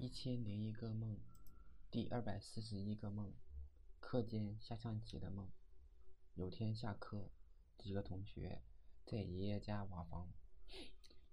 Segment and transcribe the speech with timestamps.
[0.00, 1.18] 一千零一个梦，
[1.90, 3.34] 第二百四十一个梦，
[4.00, 5.50] 课间下象棋的梦。
[6.32, 7.28] 有天下课，
[7.76, 8.62] 几个同学
[9.04, 10.32] 在爷爷家瓦房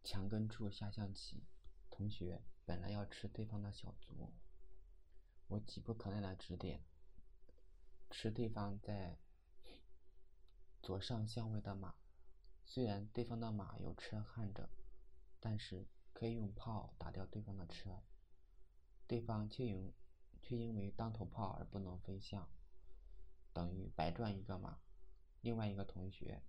[0.03, 1.45] 墙根处下象棋。
[1.89, 4.33] 同学本来要吃对方的小卒，
[5.47, 6.83] 我急不可耐的指点：
[8.09, 9.17] 吃对方在
[10.83, 11.95] 左上相位的马。
[12.65, 14.69] 虽然对方的马有车焊着，
[15.39, 18.03] 但是可以用炮打掉对方的车。
[19.07, 19.93] 对方却因
[20.41, 22.49] 却因为当头炮而不能飞象，
[23.53, 24.79] 等于白赚一个马。
[25.41, 26.43] 另外一个同学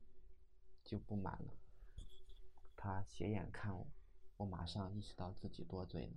[0.82, 1.52] 就不满了，
[2.76, 3.86] 他斜眼看我，
[4.38, 6.16] 我马上意识到自己多嘴了，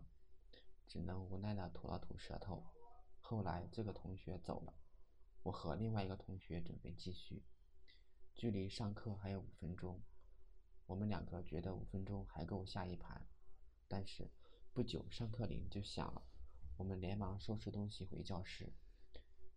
[0.88, 2.64] 只能无奈的吐了吐舌头。
[3.20, 4.74] 后来这个同学走了，
[5.44, 7.44] 我和另外一个同学准备继续，
[8.34, 10.02] 距离上课还有五分钟，
[10.88, 13.28] 我们两个觉得五分钟还够下一盘，
[13.88, 14.32] 但是
[14.74, 16.31] 不久上课铃就响了。
[16.78, 18.74] 我们连忙收拾东西回教室。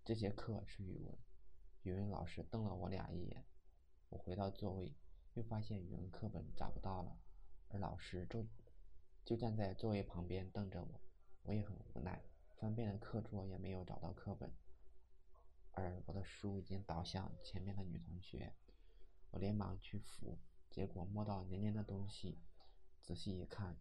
[0.04, 1.18] 这节课是语文，
[1.82, 3.44] 语文老师瞪了我俩一眼。
[4.10, 4.94] 我回到座位，
[5.32, 7.16] 又发现语文课本找不到了，
[7.68, 8.46] 而老师就
[9.24, 11.00] 就站在座位旁边瞪着我。
[11.44, 12.22] 我也很无奈，
[12.56, 14.52] 翻遍了课桌也没有找到课本，
[15.72, 18.54] 而我的书已经倒向前面的女同学。
[19.30, 20.38] 我连忙去扶，
[20.70, 22.38] 结果摸到黏黏的东西，
[23.02, 23.76] 仔细一看，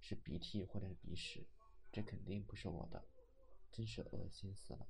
[0.00, 1.46] 是鼻涕或者鼻屎。
[1.90, 3.04] 这肯定不是我的，
[3.70, 4.86] 真是恶心死了。